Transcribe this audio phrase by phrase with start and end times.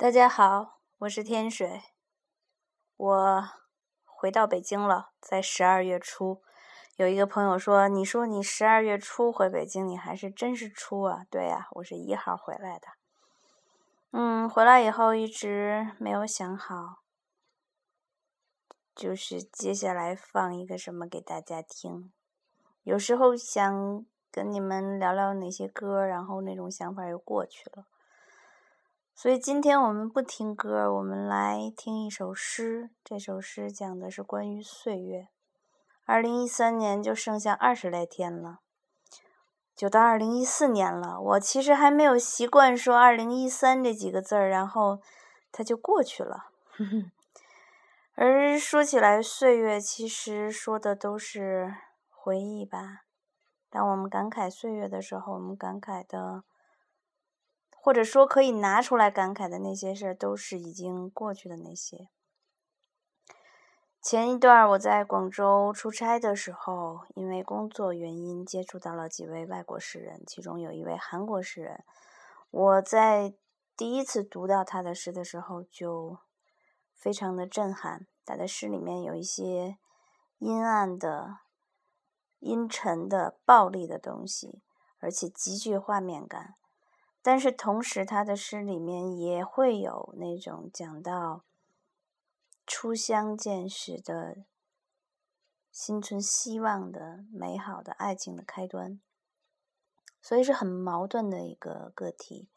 [0.00, 1.82] 大家好，我是天水，
[2.96, 3.48] 我
[4.06, 5.10] 回到北京了。
[5.20, 6.40] 在十二月初，
[6.96, 12.86] 有一个朋友说：“你说你十二月初回北京，你还是真是初啊？”对呀，我是一号回来的。
[14.12, 17.02] 嗯，回来以后一直没有想好，
[18.94, 22.10] 就是接下来放一个什么给大家听。
[22.84, 27.84] 有时候想跟你们聊聊哪些歌，然后那种想法又过去了。
[29.22, 32.88] 所以今天我们不听歌，我们来听一首诗。
[33.04, 35.28] 这首诗讲的是关于岁月。
[36.06, 38.60] 二零一三年就剩下二十来天了，
[39.76, 41.20] 就到二零一四年了。
[41.20, 45.02] 我其实还没有习惯说二零一三这几个字儿，然后
[45.52, 46.46] 它就过去了。
[48.16, 51.74] 而说起来，岁月其实说的都是
[52.08, 53.02] 回忆吧。
[53.68, 56.44] 当我们感慨岁月的时候，我们感慨的。
[57.82, 62.08] 或者说可以拿出来感慨的那些事儿，都是已经过去的那些。
[64.02, 71.84] 前一段我在广州出差的时候，因为工作原因接触到了几位外国诗人，其中有一位韩国诗人。
[72.50, 73.34] 我在
[73.76, 76.18] 第一次读到他的诗的时候，就
[76.94, 78.06] 非常的震撼。
[78.24, 79.78] 他的诗里面有一些
[80.38, 81.38] 阴暗的、
[82.38, 84.62] 阴沉的、暴力的东西，
[84.98, 86.54] 而且极具画面感。
[87.22, 91.44] 但是同时，他的诗里面也会有那种讲到
[92.66, 94.38] 初相见时的
[95.70, 98.98] 心存希望的美好的爱情的开端，
[100.22, 102.48] 所以是很矛盾的一个个体。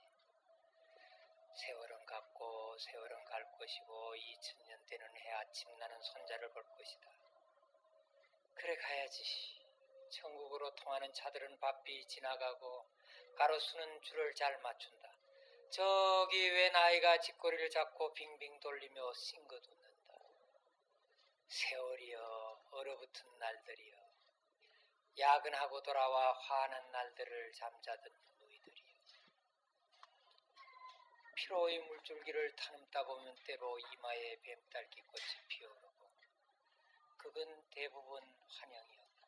[1.57, 7.09] 세월은 갔고 세월은 갈 것이고 2000년 되는 해 아침 나는 손자를 볼 것이다.
[8.53, 9.23] 그래 가야지.
[10.11, 12.85] 천국으로 통하는 차들은 바삐 지나가고
[13.35, 15.11] 가로수는 줄을 잘 맞춘다.
[15.71, 20.13] 저기 웬 아이가 뒷꼬리를 잡고 빙빙 돌리며 싱긋 웃는다.
[21.47, 23.97] 세월이여 얼어붙은 날들이여
[25.17, 28.36] 야근하고 돌아와 화난 날들을 잠자던
[31.37, 36.11] 피로의 물줄기를 타는다 보면 때로 이마에 뱀딸기 꽃이 피어오르고
[37.17, 39.27] 그건 대부분 환영이었고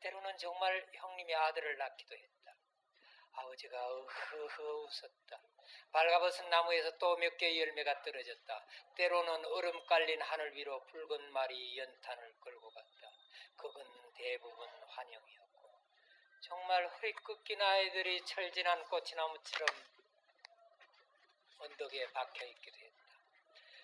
[0.00, 2.56] 때로는 정말 형님의 아들을 낳기도 했다.
[3.34, 5.40] 아버지가 흐흐 웃었다.
[5.92, 8.66] 발가벗은 나무에서 또 몇 개의 열매가 떨어졌다.
[8.96, 13.12] 때로는 얼음 깔린 하늘 위로 붉은 말이 연탄을 끌고 갔다.
[13.56, 15.74] 그건 대부분 환영이었고
[16.40, 19.68] 정말 흐릿 꺾인 아이들이 철진한 꽃이나무처럼
[21.62, 23.02] 언덕에 박혀 있기도 했다.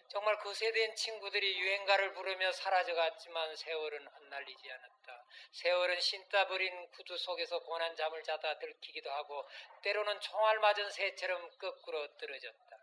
[0.08, 5.24] 정말 그 세대인 친구들이 유행가를 부르며 사라져갔지만 세월은 흩날리지 않았다.
[5.52, 9.46] 세월은 신따 버린 구두 속에서 고난 잠을 자다 들키기도 하고
[9.82, 12.78] 때로는 총알 맞은 새처럼 거꾸로 떨어졌다.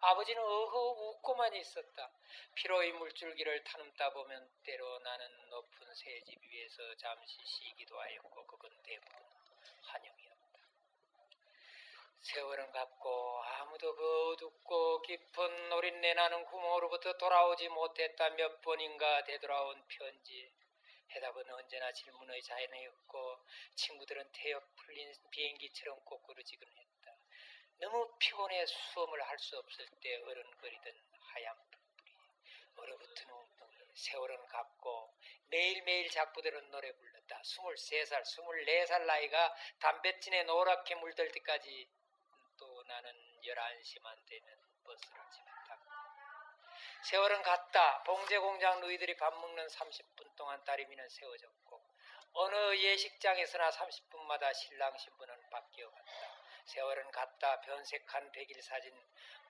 [0.00, 2.10] 아버지는 어허 웃고만 있었다.
[2.54, 9.35] 피로의 물줄기를 타는다 보면 때로 나는 높은 새집 위에서 잠시 쉬기도 하였고 그건 대부분.
[12.26, 20.52] 세월은 갔고 아무도 그 어둡고 깊은 노린내 나는 구멍으로부터 돌아오지 못했다 몇 번인가 되돌아온 편지
[21.12, 23.38] 해답은 언제나 질문의 자연이었고
[23.76, 27.16] 친구들은 태엽 풀린 비행기처럼 꼬꾸르지근 했다.
[27.78, 32.12] 너무 피곤해 수험을 할 수 없을 때 어른거리던 하얀 불이
[32.76, 35.14] 얼어붙은 웅덩이 세월은 갔고
[35.46, 37.40] 매일매일 작부들은 노래 불렀다.
[37.40, 41.88] 23살, 24살 나이가 담뱃진에 노랗게 물들 때까지
[43.46, 45.84] 11시만 되면 버스를 집에 타고
[47.02, 48.02] 세월은 갔다.
[48.02, 51.80] 봉제 공장 누이들이 밥 먹는 30분 동안 다리미는 세워졌고
[52.32, 56.10] 어느 예식장에서나 30분마다 신랑 신부는 바뀌어 갔다.
[56.66, 57.60] 세월은 갔다.
[57.60, 58.92] 변색한 백일 사진,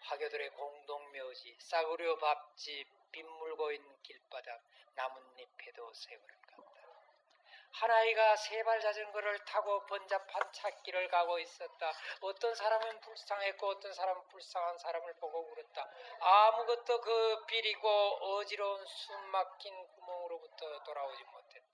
[0.00, 4.62] 화교들의 공동묘지, 싸구려 밥집, 빗물고 있는 길바닥,
[4.94, 6.75] 나뭇잎에도 세월은 갔다.
[7.78, 11.92] 한 아이가 세발 자전거를 타고 번잡한 찾길을 가고 있었다.
[12.22, 15.86] 어떤 사람은 불쌍했고 어떤 사람은 불쌍한 사람을 보고 울었다.
[16.20, 21.66] 아무것도 그 비리고 어지러운 숨 막힌 구멍으로부터 돌아오지 못했다.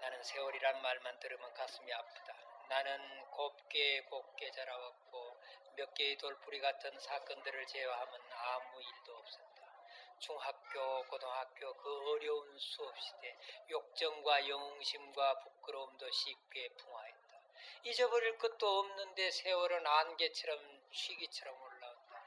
[0.00, 2.34] 나는 세월이란 말만 들으면 가슴이 아프다.
[2.68, 5.40] 나는 곱게 곱게 자라왔고
[5.76, 9.61] 몇 개의 돌풀이 같은 사건들을 제외하면 아무 일도 없었다.
[10.22, 13.36] 중학교, 고등학교 그 어려운 수업 시대
[13.68, 17.18] 욕정과 영웅심과 부끄러움도 쉽게 풍화했다.
[17.82, 20.60] 잊어버릴 것도 없는데 세월은 안개처럼
[20.92, 22.22] 쉬기처럼 올라온다.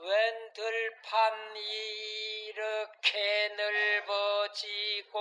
[0.00, 5.18] 웬 들판 이렇게 넓어지고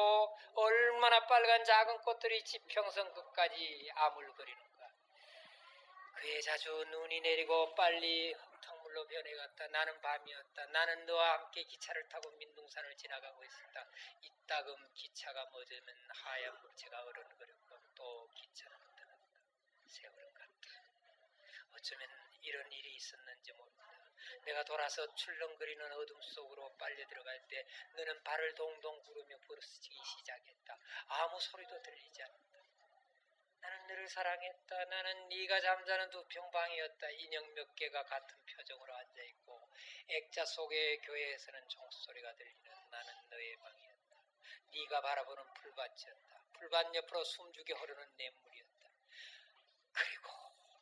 [0.56, 4.90] 얼마나 빨간 작은 꽃들이 지평선 끝까지 아물거리는가.
[6.16, 8.56] 그에 자주 눈이 내리고 빨리 흙
[8.96, 9.68] 탕물로 변해갔다.
[9.68, 10.66] 나는 밤이었다.
[10.68, 13.86] 나는 너와 함께 기차를 타고 민둥산을 지나가고 있었다.
[14.22, 19.18] 이따금 기차가 멎으면 하얀 물체가 어른거렸고 또 기차는 떠났다.
[19.88, 20.70] 세월은 갔다.
[21.74, 22.10] 어쩌면
[22.42, 23.84] 이런 일이 있었는지 모른다.
[24.46, 30.78] 내가 돌아서 출렁거리는 어둠 속으로 빨려 들어갈 때 너는 발을 동동 구르며 부르짖기 시작했다.
[31.08, 32.55] 아무 소리도 들리지 않는다.
[33.66, 34.86] 나는 너를 사랑했다.
[34.86, 37.10] 나는 네가 잠자는 두 평방이었다.
[37.10, 39.68] 인형 몇 개가 같은 표정으로 앉아 있고
[40.08, 44.16] 액자 속의 교회에서는 종소리가 들리는 나는 너의 방이었다.
[44.72, 46.42] 네가 바라보는 풀밭이었다.
[46.54, 48.90] 풀밭 옆으로 숨죽여 흐르는 냇물이었다.
[49.94, 50.30] 그리고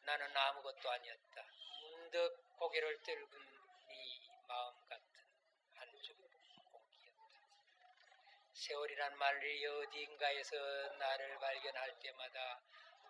[0.02, 1.46] 나는 아무것도 아니었다.
[1.84, 3.30] 문득 고개를 들은
[3.88, 3.96] 네
[4.46, 5.08] 마음 같은
[5.76, 7.24] 한쪽 공기였다.
[8.64, 10.56] 세월이란 말이 어딘가에서
[10.98, 12.62] 나를 발견할 때마다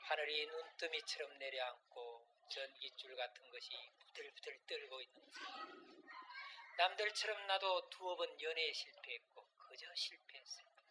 [0.02, 3.70] 하늘이 눈더미처럼 내려앉고 전기줄 같은 것이
[4.00, 5.44] 부들부들 떨고 있는 셈.
[6.78, 10.90] 남들처럼 나도 두어 번 연애에 실패했고 그저 실패했을 뿐.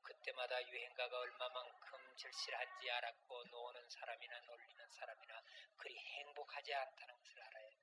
[0.00, 5.42] 그때마다 유행가가 얼마만큼 절실한지 알았고 노는 사람이나 놀리는 사람이나
[5.76, 7.78] 그리 행복하지 않다는 것을 알아야 했다.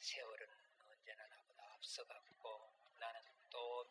[0.00, 0.48] 세월은
[0.90, 2.39] 언제나 나보다 또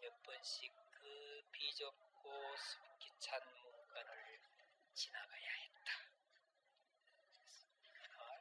[0.01, 4.11] 몇 번씩 그 비좁고 습기 찬 문간을
[4.95, 5.91] 지나가야 했다.
[8.19, 8.41] 아,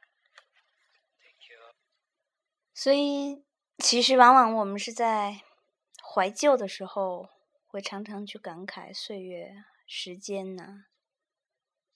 [1.20, 1.58] Thank you.
[2.74, 3.44] 所以，
[3.78, 5.42] 其实往往我们是在
[6.02, 7.28] 怀旧的时候，
[7.66, 10.84] 会常常去感慨岁月、时间呐、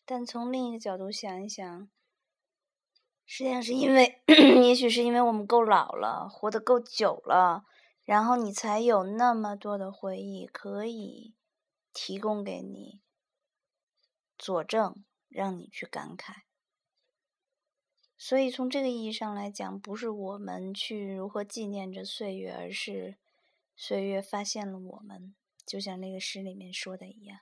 [0.04, 1.88] 但从另一个角度想一想，
[3.26, 7.64] 实际上是因为， 也许是因为我们够老了，活得够久了，
[8.05, 11.33] 然后你才有那么多的回忆可以
[11.93, 13.01] 提供给你
[14.37, 16.41] 佐证，让你去感慨。
[18.17, 23.17] 所以从这个意义上来讲，不是我们去如何纪念着岁月，而是
[23.75, 25.35] 岁月发现了我们，
[25.65, 27.39] 就像那个诗里面说的一样。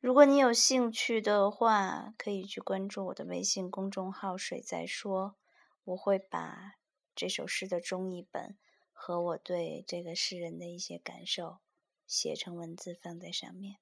[0.00, 5.36] 如果你有兴趣的话，可以去关注我的微信公众号“水在说”，
[5.84, 6.74] 我会把
[7.14, 8.56] 这首诗的中译本
[8.94, 11.58] 和我对这个诗人的一些感受
[12.06, 13.80] 写成文字放在上面。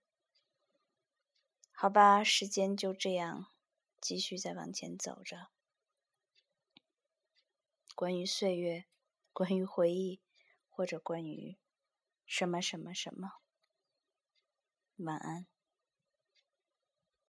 [1.71, 3.53] 好吧，时间就这样
[4.01, 5.51] 继续再往前走着。
[7.95, 8.87] 关于岁月，
[9.33, 10.21] 关于回忆，
[10.69, 11.59] 或者关于
[12.27, 13.35] 什么什么什么。
[14.97, 15.47] 晚安。